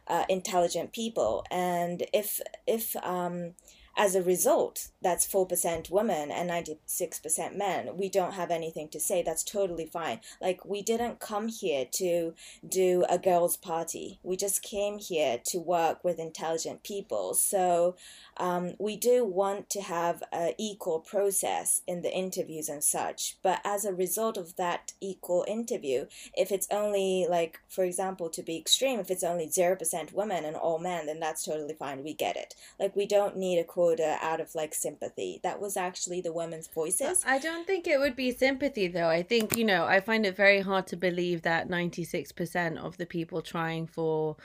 [0.07, 1.45] uh, intelligent people.
[1.51, 3.53] And if, if, um,
[3.97, 7.95] as a result, that's 4% women and 96% men.
[7.95, 9.23] We don't have anything to say.
[9.23, 10.19] That's totally fine.
[10.41, 12.33] Like, we didn't come here to
[12.67, 14.19] do a girls' party.
[14.21, 17.35] We just came here to work with intelligent people.
[17.35, 17.95] So,
[18.35, 23.37] um, we do want to have an equal process in the interviews and such.
[23.41, 28.43] But as a result of that equal interview, if it's only like, for example, to
[28.43, 32.03] be extreme, if it's only 0% women and all men, then that's totally fine.
[32.03, 32.55] We get it.
[32.77, 35.39] Like, we don't need a quota out of like sympathy.
[35.43, 37.23] That was actually the women's voices.
[37.25, 39.09] I don't think it would be sympathy though.
[39.09, 43.05] I think, you know, I find it very hard to believe that 96% of the
[43.05, 44.37] people trying for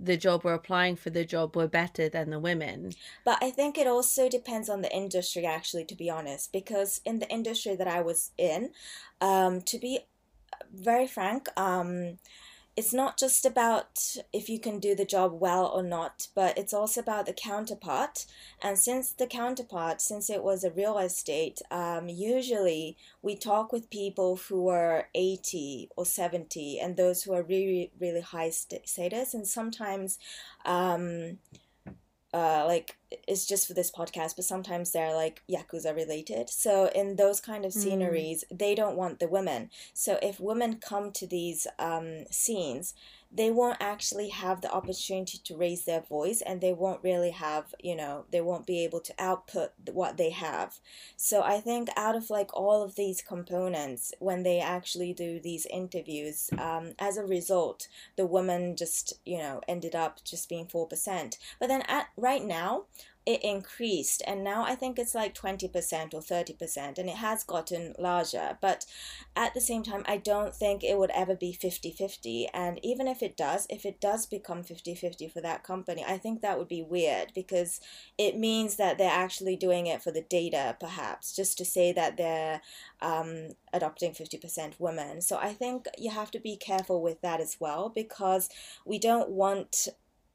[0.00, 2.92] the job or applying for the job were better than the women.
[3.24, 7.18] But I think it also depends on the industry, actually, to be honest, because in
[7.18, 8.70] the industry that I was in,
[9.20, 10.00] um, to be
[10.72, 12.18] very frank, um,
[12.78, 16.72] it's not just about if you can do the job well or not, but it's
[16.72, 18.24] also about the counterpart.
[18.62, 23.90] And since the counterpart, since it was a real estate, um, usually we talk with
[23.90, 29.34] people who are 80 or 70 and those who are really, really high status.
[29.34, 30.20] And sometimes,
[30.64, 31.38] um,
[32.34, 36.50] uh, like it's just for this podcast, but sometimes they're like yakuza related.
[36.50, 38.58] So in those kind of sceneries, mm.
[38.58, 39.70] they don't want the women.
[39.94, 42.92] So if women come to these um, scenes,
[43.30, 47.74] they won't actually have the opportunity to raise their voice and they won't really have
[47.80, 50.78] you know they won't be able to output what they have.
[51.16, 55.66] So i think out of like all of these components when they actually do these
[55.66, 61.36] interviews um, as a result the women just you know ended up just being 4%
[61.58, 62.84] but then at right now
[63.28, 67.94] it increased and now I think it's like 20% or 30% and it has gotten
[67.98, 68.56] larger.
[68.62, 68.86] But
[69.36, 72.48] at the same time, I don't think it would ever be 50 50.
[72.54, 76.16] And even if it does, if it does become 50 50 for that company, I
[76.16, 77.82] think that would be weird because
[78.16, 82.16] it means that they're actually doing it for the data, perhaps, just to say that
[82.16, 82.62] they're
[83.02, 85.20] um, adopting 50% women.
[85.20, 88.48] So I think you have to be careful with that as well because
[88.86, 89.88] we don't want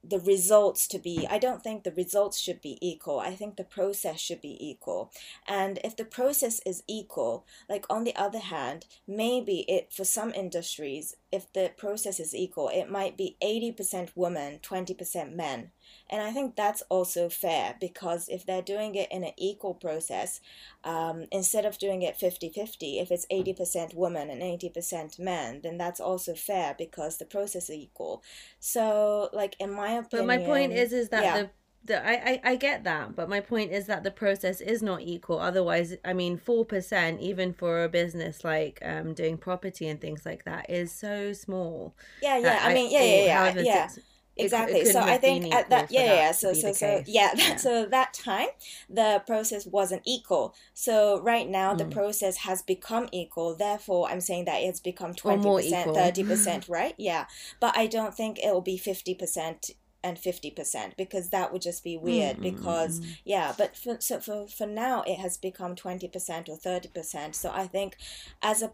[0.03, 3.19] the results to be i don't think the results should be equal.
[3.19, 5.11] I think the process should be equal.
[5.47, 10.33] And if the process is equal like on the other hand maybe it for some
[10.33, 15.71] industries if the process is equal it might be 80% women 20% men
[16.09, 20.41] and I think that's also fair because if they're doing it in an equal process,
[20.83, 25.77] um, instead of doing it 50 50, if it's 80% women and 80% men, then
[25.77, 28.21] that's also fair because the process is equal.
[28.59, 30.07] So, like, in my opinion.
[30.11, 31.41] But my point is, is that yeah.
[31.41, 31.49] the
[31.85, 35.01] the, I, I, I get that, but my point is that the process is not
[35.01, 35.39] equal.
[35.39, 40.45] Otherwise, I mean, 4%, even for a business like um, doing property and things like
[40.45, 41.93] that, is so small.
[42.21, 42.59] Yeah, yeah.
[42.61, 43.63] I, mean, yeah, yeah, yeah.
[43.63, 43.89] yeah
[44.37, 47.55] exactly it, it so i think at that yeah yeah so so so yeah, yeah.
[47.55, 48.47] so that time
[48.89, 51.91] the process wasn't equal so right now the mm.
[51.91, 55.43] process has become equal therefore i'm saying that it's become 20%
[55.85, 57.25] 30% right yeah
[57.59, 59.71] but i don't think it will be 50%
[60.05, 62.55] and 50% because that would just be weird mm-hmm.
[62.55, 63.17] because mm.
[63.23, 67.67] yeah but for, so for for now it has become 20% or 30% so i
[67.67, 67.95] think
[68.41, 68.71] as a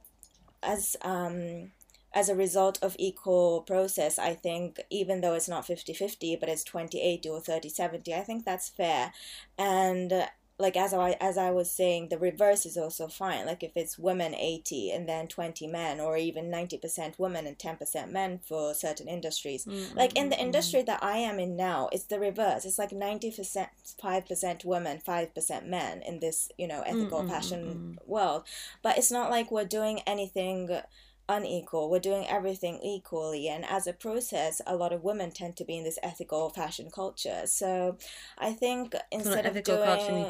[0.63, 1.71] as um
[2.13, 6.63] as a result of equal process, I think even though it's not 50-50, but it's
[6.63, 9.13] 20-80 or 30-70, I think that's fair.
[9.57, 10.25] And uh,
[10.59, 13.45] like as I as I was saying, the reverse is also fine.
[13.45, 18.11] Like if it's women 80 and then 20 men, or even 90% women and 10%
[18.11, 19.65] men for certain industries.
[19.65, 19.97] Mm-hmm.
[19.97, 20.45] Like in the mm-hmm.
[20.45, 22.65] industry that I am in now, it's the reverse.
[22.65, 23.67] It's like 90%
[24.03, 27.29] 5% women, 5% men in this, you know, ethical mm-hmm.
[27.29, 28.43] fashion world.
[28.83, 30.81] But it's not like we're doing anything
[31.29, 31.89] unequal.
[31.89, 33.47] We're doing everything equally.
[33.47, 36.89] And as a process, a lot of women tend to be in this ethical fashion
[36.93, 37.43] culture.
[37.45, 37.97] So
[38.37, 40.25] I think instead of doing...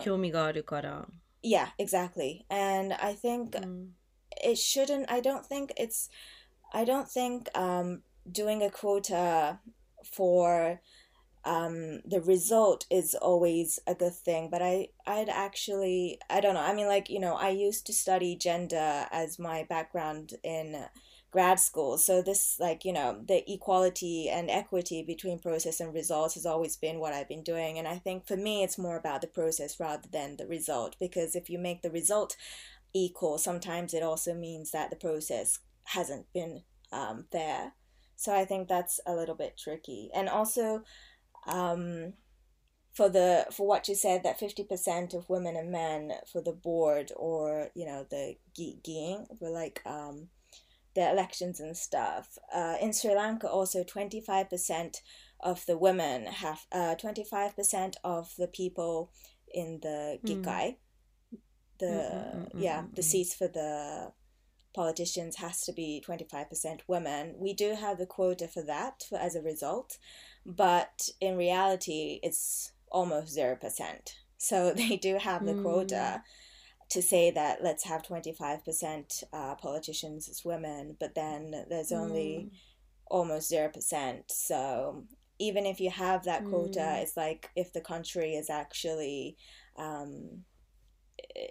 [1.41, 2.45] Yeah, exactly.
[2.49, 3.87] And I think mm.
[4.43, 6.09] it shouldn't, I don't think it's,
[6.73, 9.59] I don't think um, doing a quota
[10.03, 10.81] for
[11.45, 14.49] um, the result is always a good thing.
[14.51, 16.61] But I, I'd actually, I don't know.
[16.61, 20.85] I mean, like, you know, I used to study gender as my background in
[21.31, 21.97] grad school.
[21.97, 26.75] So this, like, you know, the equality and equity between process and results has always
[26.75, 27.77] been what I've been doing.
[27.77, 30.95] And I think for me, it's more about the process rather than the result.
[30.99, 32.35] Because if you make the result
[32.93, 37.73] equal, sometimes it also means that the process hasn't been um, fair.
[38.15, 40.09] So I think that's a little bit tricky.
[40.13, 40.83] And also,
[41.47, 42.13] um,
[42.93, 47.11] for the for what you said that 50% of women and men for the board
[47.15, 50.27] or you know the giing were like um,
[50.95, 55.01] the elections and stuff uh, in sri lanka also 25%
[55.39, 59.11] of the women have uh, 25% of the people
[59.53, 60.43] in the Mm.
[60.43, 60.75] gikai.
[61.79, 63.05] The Mm, mm, mm, yeah, mm, the mm.
[63.05, 64.11] seats for the
[64.73, 67.35] politicians has to be 25% women.
[67.37, 69.97] We do have the quota for that for, as a result,
[70.49, 74.15] but in reality, it's almost 0%.
[74.37, 75.61] So they do have the Mm.
[75.61, 76.23] quota
[76.89, 82.57] to say that let's have 25% uh, politicians as women, but then there's only Mm.
[83.07, 84.31] almost 0%.
[84.31, 85.05] So
[85.37, 87.01] even if you have that quota, Mm.
[87.03, 89.37] it's like if the country is actually,
[89.77, 90.45] um,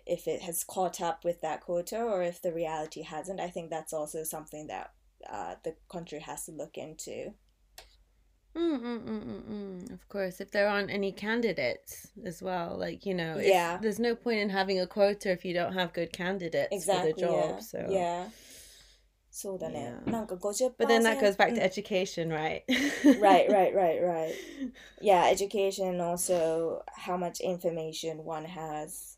[0.06, 3.70] if it has caught up with that quota or if the reality hasn't, I think
[3.70, 4.92] that's also something that
[5.28, 7.34] uh, the country has to look into.
[8.57, 9.91] Mm, mm, mm, mm, mm.
[9.93, 13.79] Of course, if there aren't any candidates as well, like you know, it's- Yeah.
[13.81, 17.13] there's no point in having a quota if you don't have good candidates Exactly.
[17.13, 17.49] for the job.
[17.55, 17.59] yeah.
[17.59, 18.29] So, yeah.
[19.31, 19.95] そうだね。
[20.05, 20.11] Yeah.
[20.11, 22.63] なんか50% but then that goes back to うん education, right?
[23.19, 24.35] right, right, right, right.
[25.01, 29.16] Yeah, education also how much information one has.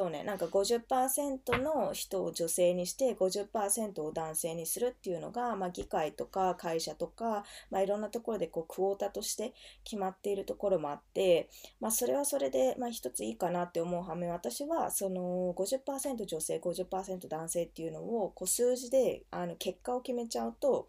[0.00, 9.52] そうね、なんか50%の人を女性にして50%を男性にするっていうのが、まあ、議会とか会社とか、まあ、いろんなところでこうクォータとして
[9.84, 20.88] 決まっているところもあって、まあ、それはそれで、まあ、一ついいかなって思う反面私はその50%女性50%男性っていうのをこう数字であの結果を決めちゃうと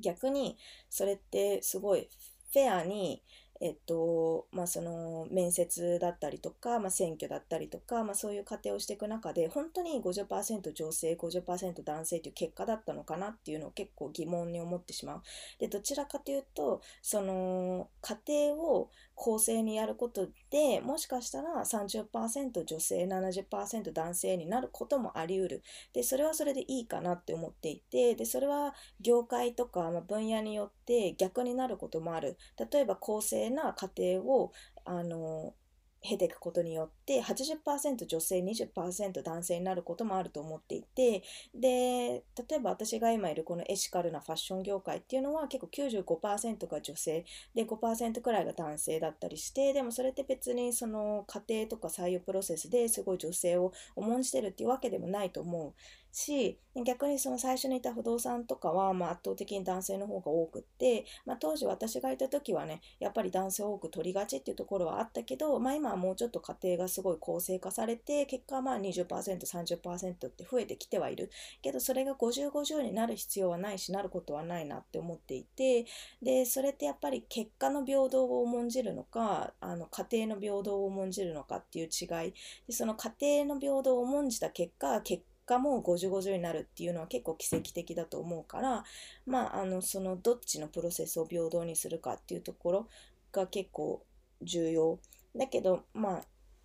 [0.00, 0.58] 逆に
[0.90, 2.08] それってすごい
[2.52, 3.22] フェアに
[3.64, 15.22] えっとまあ、その面接だったりとか、まあ、選挙だったりとか、まあ、そういう過程をしていく中で本当に50%女性50%男性という結果だったのかなっていうのを結構疑問に思ってしまう。
[15.58, 25.62] でどちらかというとその過程を公正にやることでもしかしたら30%女性70%男性になることもあり得る。
[25.94, 30.83] でそれはそれでいいかなって思っていてでそれは業界とか、ま、分野によって
[31.16, 32.36] 逆になることもある。
[32.72, 34.52] 例えば公正な過程を
[34.84, 35.54] あの
[36.02, 41.22] 経ていくことによって80%女性20%男性になることもあると思っていて
[41.54, 47.24] で例えば私が今いるこのエシカルなファッション業界っていうのは結構95%が女性
[47.54, 55.72] で5%くらいが男性だったりしてでもそれって別にその家庭とか採用プロセスですごい女性を重んじてるっていうわけでもないと思う
[56.14, 71.30] し逆にその最初にいた不動産とかは、まあ、圧倒的に男性の方が多くって、まあ、当時私がいた時はねやっぱり男性多く取りがちっていうところはあったけど、まあ、今はもうちょっと家庭がすごい構成化されて結果はまあ 20%30% って増えてきてはいる。
[71.60, 75.86] けどそれが5050になる必要はないしなることはないなって思っていて
[76.22, 82.32] でそれってやっぱり結果の平等を重んじるのかあの家庭の平等を重んじるのかっていう違い。
[82.66, 88.84] でその家庭の平等を重んじた結果結果も5050になるっていうのは結構奇跡的だと思うから
[89.26, 92.88] まああのそのどっちのプロセスを平等にするかっていうところ
[93.32, 94.04] が結構
[94.42, 94.98] 重要。
[95.36, 96.24] だけどまあ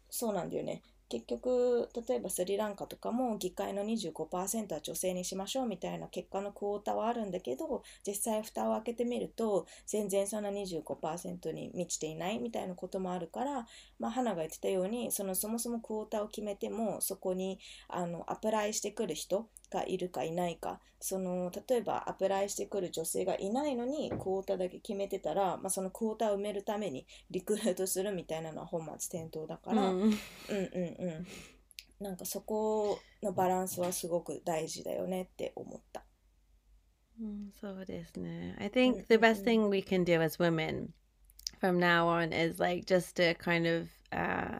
[0.09, 0.81] そうなんだよね。
[1.09, 13.65] 結局例えばスリランカとかも議会の25%は女性にしましょうみたいな結果のクォーターはあるんだけど実際蓋を開けてみると全然そんな25%に満ちていないみたいなこともあるから、
[13.97, 17.57] まあ、花が言ってたようにそのそもそもクォーターを決めてもそこに
[17.87, 20.79] あのアプライしてくる人がいるかいないか。
[21.01, 30.09] その例えばアプライしてくる女性がいないのにクォータだけ決めてたら、まあ、そのクォータを埋めるためにリクルートするみたいなのは本末転倒だから、うん、うん。
[30.09, 30.13] うん
[30.49, 31.25] うんう
[32.01, 32.03] ん。
[32.03, 36.03] なんかそこのバランスはすごく大事だよねって思った。
[37.19, 38.55] うんそうですね。
[38.59, 40.89] I think the best thing we can do as women
[41.61, 44.59] from now on is like just to kind of uh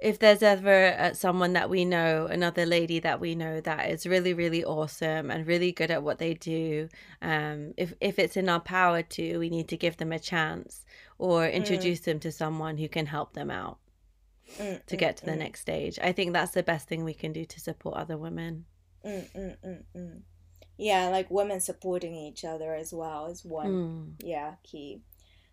[0.00, 4.06] if there's ever uh, someone that we know, another lady that we know that is
[4.06, 6.88] really, really awesome and really good at what they do,
[7.20, 10.84] um, if if it's in our power to, we need to give them a chance
[11.18, 11.52] or mm.
[11.52, 12.04] introduce mm.
[12.04, 13.78] them to someone who can help them out
[14.58, 15.98] mm, to mm, get to mm, the next stage.
[16.02, 18.64] I think that's the best thing we can do to support other women.
[19.04, 20.22] Mm,
[20.78, 25.02] yeah, like women supporting each other as well is one yeah key.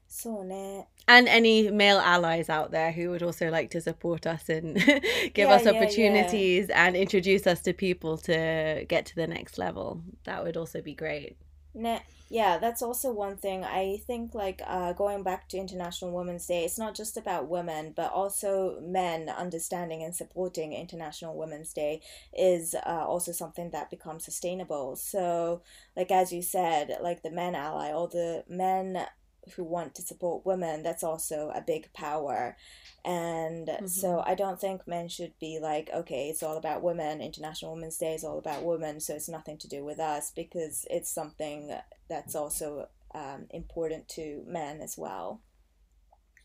[0.08, 0.88] So.
[1.10, 4.76] And any male allies out there who would also like to support us and
[5.34, 6.88] give yeah, us opportunities yeah, yeah.
[6.88, 10.02] and introduce us to people to get to the next level.
[10.26, 11.38] That would also be great.
[11.74, 13.64] Ne- yeah, that's also one thing.
[13.64, 17.94] I think, like, uh, going back to International Women's Day, it's not just about women,
[17.96, 22.02] but also men understanding and supporting International Women's Day
[22.38, 24.98] is uh, also something that becomes sustainable.
[24.98, 25.62] So,
[25.96, 29.06] like, as you said, like the men ally, all the men
[29.56, 32.58] who want to support women, that's also a big power.
[33.06, 37.22] And so I don't think men should be like, okay, it's all about women.
[37.22, 40.86] International Women's Day is all about women, so it's nothing to do with us because
[40.90, 41.74] it's something
[42.10, 45.42] that's also um, important to men as well.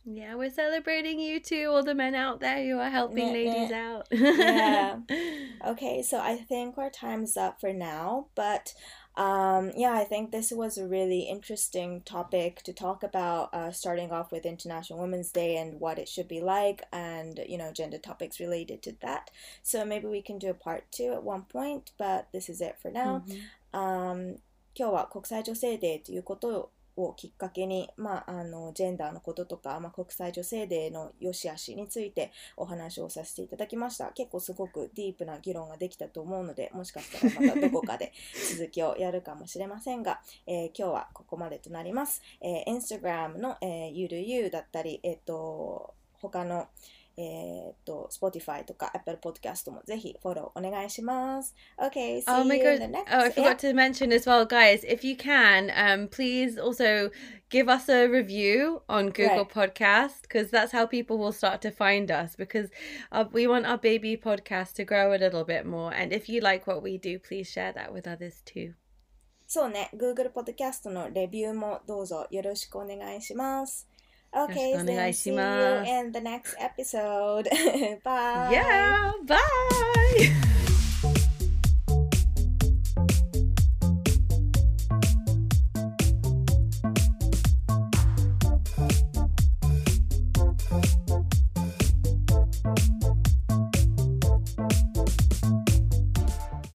[0.05, 4.09] Yeah, we're celebrating you too, all the men out there who are helping ladies out.
[4.11, 4.99] Yeah.
[5.65, 8.75] Okay, so I think our time's up for now, but
[9.16, 14.12] um, yeah, I think this was a really interesting topic to talk about, uh, starting
[14.12, 17.98] off with International Women's Day and what it should be like, and you know, gender
[17.98, 19.32] topics related to that.
[19.64, 22.78] So maybe we can do a part two at one point, but this is it
[22.80, 23.24] for now.
[23.28, 23.42] Mhm.
[23.74, 24.40] um,
[24.80, 34.13] 今日は国際女性デーということ をきっかけに、まあ、あのジェンダーのこととか、まあ、国際女性デーの良し悪しについてお話をさせていただきました。
[34.13, 38.13] 結構すごくディープな議論ができたと思うのでもしかしたらまたどこかで
[38.57, 46.69] 続きをやるかもしれませんが、えー今日はここまでとなります、えー、Instagram の、えー、ゆるゆうだったり、えっ、と他の
[47.20, 51.56] えっと Spotify とか Apple Podcast もぜひフォローお願いします。
[51.80, 52.92] Okay, see Oh my you in the god!
[52.92, 53.06] next.
[53.12, 53.34] Oh, I Yeah.
[53.34, 54.84] forgot to mention as well, guys.
[54.84, 57.10] If you can, um, please also
[57.50, 59.50] give us a review on Google Right.
[59.50, 62.36] Podcast because that's how people will start to find us.
[62.36, 62.70] Because
[63.12, 65.92] uh, we want our baby podcast to grow a little bit more.
[65.92, 68.76] And if you like what we do, please share that with others too.
[69.50, 73.88] そうね、Google Podcast のレビューもどうぞよろしくお願いします。
[74.35, 77.49] Okay, then see you in the next episode.
[78.05, 78.49] bye.
[78.51, 80.43] Yeah, bye.